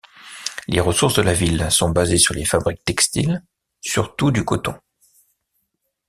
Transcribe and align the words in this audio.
Les 0.67 0.79
ressources 0.79 1.13
de 1.17 1.21
la 1.21 1.35
ville 1.35 1.67
sont 1.69 1.89
basées 1.91 2.17
sur 2.17 2.33
les 2.33 2.43
fabriques 2.43 2.83
textiles, 2.85 3.43
surtout 3.81 4.31
du 4.31 4.43
coton. 4.43 4.73